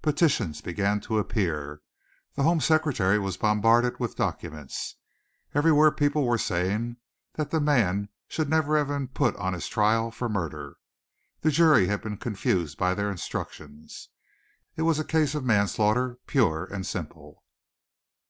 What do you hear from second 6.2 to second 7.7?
were saying that the